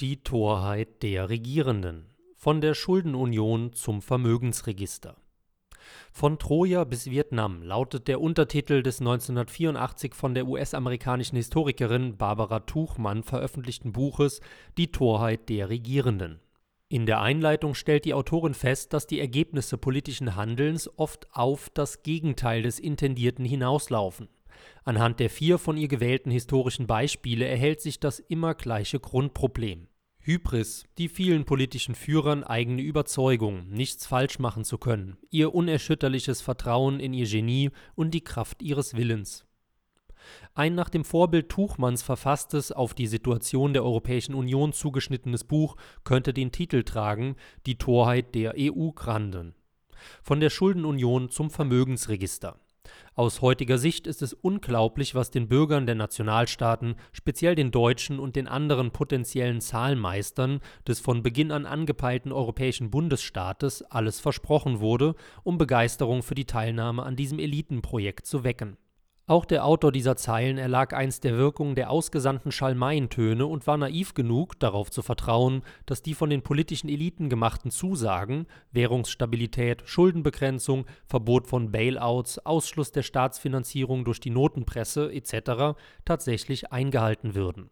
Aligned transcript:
Die 0.00 0.22
Torheit 0.22 1.02
der 1.02 1.28
Regierenden. 1.28 2.06
Von 2.36 2.60
der 2.60 2.74
Schuldenunion 2.74 3.72
zum 3.72 4.00
Vermögensregister. 4.00 5.16
Von 6.12 6.38
Troja 6.38 6.84
bis 6.84 7.10
Vietnam 7.10 7.64
lautet 7.64 8.06
der 8.06 8.20
Untertitel 8.20 8.84
des 8.84 9.00
1984 9.00 10.14
von 10.14 10.34
der 10.34 10.46
US-amerikanischen 10.46 11.34
Historikerin 11.34 12.16
Barbara 12.16 12.60
Tuchmann 12.60 13.24
veröffentlichten 13.24 13.90
Buches 13.90 14.40
Die 14.76 14.92
Torheit 14.92 15.48
der 15.48 15.68
Regierenden. 15.68 16.38
In 16.88 17.04
der 17.04 17.20
Einleitung 17.20 17.74
stellt 17.74 18.04
die 18.04 18.14
Autorin 18.14 18.54
fest, 18.54 18.92
dass 18.92 19.08
die 19.08 19.18
Ergebnisse 19.18 19.78
politischen 19.78 20.36
Handelns 20.36 20.88
oft 20.96 21.26
auf 21.32 21.70
das 21.74 22.04
Gegenteil 22.04 22.62
des 22.62 22.78
Intendierten 22.78 23.44
hinauslaufen. 23.44 24.28
Anhand 24.84 25.20
der 25.20 25.30
vier 25.30 25.58
von 25.58 25.76
ihr 25.76 25.88
gewählten 25.88 26.30
historischen 26.30 26.86
Beispiele 26.86 27.46
erhält 27.46 27.80
sich 27.80 28.00
das 28.00 28.18
immer 28.18 28.54
gleiche 28.54 29.00
Grundproblem. 29.00 29.88
Hybris, 30.20 30.84
die 30.98 31.08
vielen 31.08 31.44
politischen 31.46 31.94
Führern 31.94 32.44
eigene 32.44 32.82
Überzeugung, 32.82 33.68
nichts 33.70 34.06
falsch 34.06 34.38
machen 34.38 34.64
zu 34.64 34.76
können, 34.76 35.16
ihr 35.30 35.54
unerschütterliches 35.54 36.42
Vertrauen 36.42 37.00
in 37.00 37.14
ihr 37.14 37.26
Genie 37.26 37.70
und 37.94 38.12
die 38.12 38.24
Kraft 38.24 38.62
ihres 38.62 38.94
Willens. 38.94 39.46
Ein 40.54 40.74
nach 40.74 40.90
dem 40.90 41.04
Vorbild 41.04 41.48
Tuchmanns 41.48 42.02
verfasstes, 42.02 42.72
auf 42.72 42.92
die 42.92 43.06
Situation 43.06 43.72
der 43.72 43.84
Europäischen 43.84 44.34
Union 44.34 44.72
zugeschnittenes 44.72 45.44
Buch 45.44 45.76
könnte 46.04 46.34
den 46.34 46.52
Titel 46.52 46.82
tragen 46.82 47.36
Die 47.64 47.78
Torheit 47.78 48.34
der 48.34 48.54
EU-Granden. 48.58 49.54
Von 50.22 50.40
der 50.40 50.50
Schuldenunion 50.50 51.30
zum 51.30 51.50
Vermögensregister. 51.50 52.60
Aus 53.14 53.42
heutiger 53.42 53.78
Sicht 53.78 54.06
ist 54.06 54.22
es 54.22 54.32
unglaublich, 54.32 55.14
was 55.14 55.30
den 55.30 55.48
Bürgern 55.48 55.86
der 55.86 55.94
Nationalstaaten, 55.94 56.94
speziell 57.12 57.54
den 57.54 57.70
Deutschen 57.70 58.18
und 58.18 58.36
den 58.36 58.48
anderen 58.48 58.90
potenziellen 58.90 59.60
Zahlmeistern 59.60 60.60
des 60.86 61.00
von 61.00 61.22
Beginn 61.22 61.52
an 61.52 61.66
angepeilten 61.66 62.32
europäischen 62.32 62.90
Bundesstaates 62.90 63.82
alles 63.82 64.20
versprochen 64.20 64.80
wurde, 64.80 65.14
um 65.42 65.58
Begeisterung 65.58 66.22
für 66.22 66.34
die 66.34 66.46
Teilnahme 66.46 67.02
an 67.02 67.16
diesem 67.16 67.38
Elitenprojekt 67.38 68.26
zu 68.26 68.44
wecken 68.44 68.76
auch 69.28 69.44
der 69.44 69.64
Autor 69.64 69.92
dieser 69.92 70.16
Zeilen 70.16 70.58
erlag 70.58 70.94
einst 70.94 71.22
der 71.22 71.36
Wirkung 71.36 71.74
der 71.74 71.90
ausgesandten 71.90 72.50
Schalmeientöne 72.50 73.46
und 73.46 73.66
war 73.66 73.76
naiv 73.76 74.14
genug, 74.14 74.58
darauf 74.58 74.90
zu 74.90 75.02
vertrauen, 75.02 75.62
dass 75.86 76.02
die 76.02 76.14
von 76.14 76.30
den 76.30 76.42
politischen 76.42 76.88
Eliten 76.88 77.28
gemachten 77.28 77.70
Zusagen 77.70 78.46
Währungsstabilität, 78.72 79.82
Schuldenbegrenzung, 79.84 80.86
Verbot 81.06 81.46
von 81.46 81.70
Bailouts, 81.70 82.38
Ausschluss 82.44 82.90
der 82.90 83.02
Staatsfinanzierung 83.02 84.04
durch 84.04 84.18
die 84.18 84.30
Notenpresse 84.30 85.12
etc. 85.12 85.78
tatsächlich 86.04 86.72
eingehalten 86.72 87.34
würden 87.34 87.70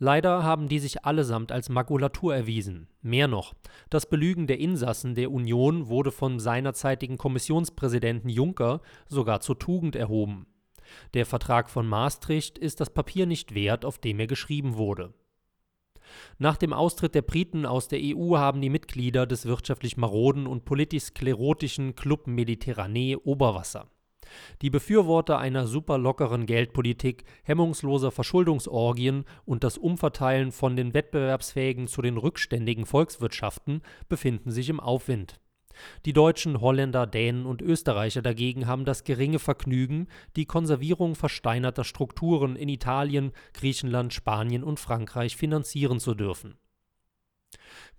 Leider 0.00 0.44
haben 0.44 0.68
die 0.68 0.78
sich 0.78 1.04
allesamt 1.04 1.50
als 1.50 1.68
Makulatur 1.68 2.34
erwiesen. 2.34 2.86
Mehr 3.02 3.26
noch, 3.26 3.54
das 3.90 4.08
Belügen 4.08 4.46
der 4.46 4.60
Insassen 4.60 5.16
der 5.16 5.32
Union 5.32 5.88
wurde 5.88 6.12
vom 6.12 6.38
seinerzeitigen 6.38 7.18
Kommissionspräsidenten 7.18 8.28
Juncker 8.30 8.80
sogar 9.08 9.40
zur 9.40 9.58
Tugend 9.58 9.96
erhoben. 9.96 10.46
Der 11.14 11.26
Vertrag 11.26 11.68
von 11.68 11.86
Maastricht 11.86 12.58
ist 12.58 12.80
das 12.80 12.90
Papier 12.90 13.26
nicht 13.26 13.54
wert, 13.54 13.84
auf 13.84 13.98
dem 13.98 14.20
er 14.20 14.28
geschrieben 14.28 14.76
wurde. 14.76 15.12
Nach 16.38 16.56
dem 16.56 16.72
Austritt 16.72 17.14
der 17.14 17.22
Briten 17.22 17.66
aus 17.66 17.88
der 17.88 18.00
EU 18.02 18.36
haben 18.36 18.60
die 18.60 18.70
Mitglieder 18.70 19.26
des 19.26 19.46
wirtschaftlich 19.46 19.96
maroden 19.96 20.46
und 20.46 20.64
politisch 20.64 21.04
sklerotischen 21.04 21.96
Club 21.96 22.26
Mediterranee 22.26 23.16
Oberwasser. 23.16 23.90
Die 24.62 24.70
Befürworter 24.70 25.38
einer 25.38 25.66
superlockeren 25.66 26.46
Geldpolitik, 26.46 27.24
hemmungsloser 27.42 28.10
Verschuldungsorgien 28.10 29.24
und 29.44 29.64
das 29.64 29.78
Umverteilen 29.78 30.52
von 30.52 30.76
den 30.76 30.94
wettbewerbsfähigen 30.94 31.86
zu 31.86 32.02
den 32.02 32.16
rückständigen 32.16 32.86
Volkswirtschaften 32.86 33.82
befinden 34.08 34.50
sich 34.50 34.68
im 34.68 34.80
Aufwind. 34.80 35.40
Die 36.04 36.12
Deutschen, 36.12 36.60
Holländer, 36.60 37.06
Dänen 37.06 37.46
und 37.46 37.62
Österreicher 37.62 38.22
dagegen 38.22 38.66
haben 38.66 38.84
das 38.84 39.04
geringe 39.04 39.38
Vergnügen, 39.38 40.08
die 40.36 40.46
Konservierung 40.46 41.14
versteinerter 41.14 41.84
Strukturen 41.84 42.56
in 42.56 42.68
Italien, 42.68 43.32
Griechenland, 43.52 44.12
Spanien 44.12 44.64
und 44.64 44.80
Frankreich 44.80 45.36
finanzieren 45.36 46.00
zu 46.00 46.14
dürfen 46.14 46.58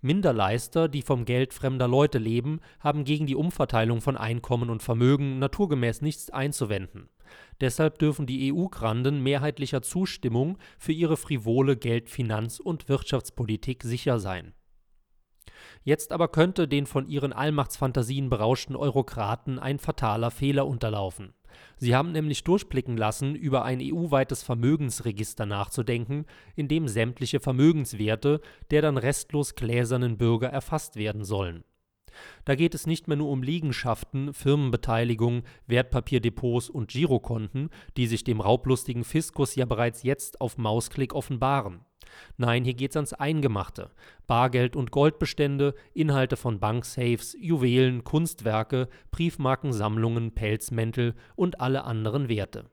Minderleister, 0.00 0.88
die 0.88 1.02
vom 1.02 1.24
Geld 1.24 1.54
fremder 1.54 1.88
Leute 1.88 2.18
leben, 2.18 2.60
haben 2.80 3.04
gegen 3.04 3.26
die 3.26 3.34
Umverteilung 3.34 4.00
von 4.00 4.16
Einkommen 4.16 4.70
und 4.70 4.82
Vermögen 4.82 5.38
naturgemäß 5.38 6.02
nichts 6.02 6.30
einzuwenden. 6.30 7.08
Deshalb 7.60 7.98
dürfen 7.98 8.26
die 8.26 8.52
EU-Granden 8.52 9.22
mehrheitlicher 9.22 9.82
Zustimmung 9.82 10.58
für 10.78 10.92
ihre 10.92 11.16
frivole 11.16 11.76
Geld-, 11.76 12.10
Finanz- 12.10 12.60
und 12.60 12.88
Wirtschaftspolitik 12.88 13.82
sicher 13.82 14.18
sein. 14.18 14.54
Jetzt 15.82 16.12
aber 16.12 16.28
könnte 16.28 16.68
den 16.68 16.86
von 16.86 17.06
ihren 17.06 17.32
Allmachtsfantasien 17.32 18.30
berauschten 18.30 18.76
Eurokraten 18.76 19.58
ein 19.58 19.78
fataler 19.78 20.30
Fehler 20.30 20.66
unterlaufen 20.66 21.34
Sie 21.76 21.94
haben 21.94 22.12
nämlich 22.12 22.44
durchblicken 22.44 22.96
lassen, 22.96 23.34
über 23.34 23.64
ein 23.64 23.80
EU-weites 23.80 24.42
Vermögensregister 24.42 25.46
nachzudenken, 25.46 26.26
in 26.56 26.68
dem 26.68 26.88
sämtliche 26.88 27.40
Vermögenswerte 27.40 28.40
der 28.70 28.82
dann 28.82 28.96
restlos 28.96 29.54
gläsernen 29.54 30.18
Bürger 30.18 30.48
erfasst 30.48 30.96
werden 30.96 31.24
sollen. 31.24 31.64
Da 32.44 32.54
geht 32.54 32.74
es 32.74 32.86
nicht 32.86 33.08
mehr 33.08 33.16
nur 33.16 33.30
um 33.30 33.42
Liegenschaften, 33.42 34.34
Firmenbeteiligung, 34.34 35.42
Wertpapierdepots 35.66 36.68
und 36.68 36.90
Girokonten, 36.90 37.70
die 37.96 38.06
sich 38.06 38.24
dem 38.24 38.40
raublustigen 38.40 39.04
Fiskus 39.04 39.54
ja 39.54 39.64
bereits 39.64 40.02
jetzt 40.02 40.40
auf 40.40 40.58
Mausklick 40.58 41.14
offenbaren. 41.14 41.80
Nein, 42.36 42.64
hier 42.64 42.74
geht's 42.74 42.96
ans 42.96 43.12
Eingemachte. 43.12 43.90
Bargeld- 44.26 44.76
und 44.76 44.90
Goldbestände, 44.90 45.74
Inhalte 45.94 46.36
von 46.36 46.60
Banksafes, 46.60 47.36
Juwelen, 47.40 48.04
Kunstwerke, 48.04 48.88
Briefmarkensammlungen, 49.10 50.32
Pelzmäntel 50.32 51.14
und 51.36 51.60
alle 51.60 51.84
anderen 51.84 52.28
Werte. 52.28 52.64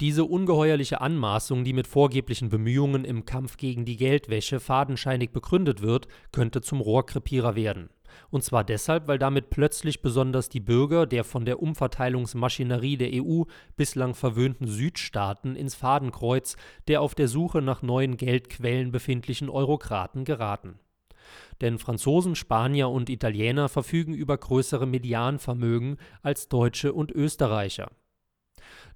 Diese 0.00 0.24
ungeheuerliche 0.24 1.02
Anmaßung, 1.02 1.62
die 1.62 1.74
mit 1.74 1.86
vorgeblichen 1.86 2.48
Bemühungen 2.48 3.04
im 3.04 3.26
Kampf 3.26 3.58
gegen 3.58 3.84
die 3.84 3.98
Geldwäsche 3.98 4.58
fadenscheinig 4.58 5.30
begründet 5.30 5.82
wird, 5.82 6.08
könnte 6.32 6.62
zum 6.62 6.80
Rohrkrepierer 6.80 7.54
werden. 7.54 7.90
Und 8.30 8.44
zwar 8.44 8.64
deshalb, 8.64 9.08
weil 9.08 9.18
damit 9.18 9.50
plötzlich 9.50 10.02
besonders 10.02 10.48
die 10.48 10.60
Bürger 10.60 11.06
der 11.06 11.24
von 11.24 11.44
der 11.44 11.62
Umverteilungsmaschinerie 11.62 12.96
der 12.96 13.10
EU 13.14 13.44
bislang 13.76 14.14
verwöhnten 14.14 14.66
Südstaaten 14.66 15.56
ins 15.56 15.74
Fadenkreuz 15.74 16.56
der 16.88 17.02
auf 17.02 17.14
der 17.14 17.28
Suche 17.28 17.62
nach 17.62 17.82
neuen 17.82 18.16
Geldquellen 18.16 18.92
befindlichen 18.92 19.48
Eurokraten 19.48 20.24
geraten. 20.24 20.78
Denn 21.60 21.78
Franzosen, 21.78 22.34
Spanier 22.34 22.88
und 22.88 23.10
Italiener 23.10 23.68
verfügen 23.68 24.14
über 24.14 24.36
größere 24.36 24.86
Medianvermögen 24.86 25.98
als 26.22 26.48
Deutsche 26.48 26.92
und 26.92 27.12
Österreicher 27.12 27.90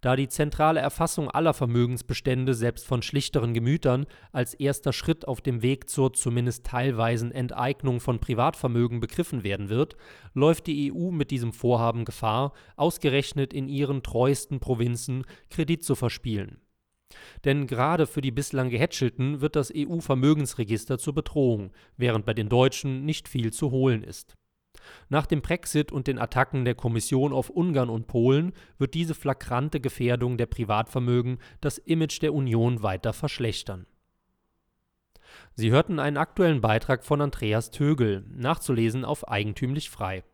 da 0.05 0.17
die 0.17 0.29
zentrale 0.29 0.81
Erfassung 0.81 1.31
aller 1.31 1.55
Vermögensbestände 1.55 2.53
selbst 2.53 2.87
von 2.87 3.01
schlichteren 3.01 3.55
Gemütern 3.55 4.05
als 4.33 4.53
erster 4.53 4.93
Schritt 4.93 5.27
auf 5.27 5.41
dem 5.41 5.63
Weg 5.63 5.89
zur 5.89 6.13
zumindest 6.13 6.67
teilweisen 6.67 7.33
Enteignung 7.33 8.01
von 8.01 8.19
Privatvermögen 8.19 9.01
begriffen 9.01 9.45
werden 9.45 9.71
wird, 9.71 9.97
läuft 10.35 10.67
die 10.67 10.93
EU 10.93 11.11
mit 11.11 11.31
diesem 11.31 11.55
Vorhaben 11.55 12.05
Gefahr, 12.05 12.53
ausgerechnet 12.77 13.55
in 13.55 13.67
ihren 13.67 14.03
treuesten 14.03 14.61
Provinzen 14.61 15.25
Kredit 15.49 15.83
zu 15.83 15.95
verspielen. 15.95 16.61
Denn 17.47 17.67
gerade 17.67 18.07
für 18.07 18.21
die 18.21 18.33
bislang 18.33 18.69
Gehätschelten 18.69 19.41
wird 19.41 19.57
das 19.57 19.73
EU-Vermögensregister 19.75 20.99
zur 20.99 21.15
Bedrohung, 21.15 21.73
während 21.97 22.27
bei 22.27 22.35
den 22.35 22.51
Deutschen 22.51 23.07
nicht 23.07 23.27
viel 23.27 23.55
zu 23.55 23.71
holen 23.71 24.03
ist 24.03 24.37
nach 25.09 25.27
dem 25.27 25.43
Brexit 25.43 25.93
und 25.93 26.07
den 26.07 26.19
Attacken 26.19 26.65
der 26.65 26.75
Kommission 26.75 27.33
auf 27.33 27.51
Ungarn 27.51 27.91
und 27.91 28.07
Polen 28.07 28.53
wird 28.79 28.95
diese 28.95 29.15
flagrante 29.15 29.81
Gefährdung 29.81 30.37
der 30.37 30.47
Privatvermögen 30.47 31.39
das 31.61 31.79
Image 31.79 32.21
der 32.23 32.35
Union 32.35 32.83
weiter 32.83 33.13
verschlechtern. 33.13 33.87
Sie 35.55 35.71
hörten 35.71 35.99
einen 35.99 36.17
aktuellen 36.17 36.61
Beitrag 36.61 37.05
von 37.05 37.21
Andreas 37.21 37.71
Tögel, 37.71 38.25
nachzulesen 38.31 39.05
auf 39.05 39.29
eigentümlich 39.29 39.91
frei 39.91 40.25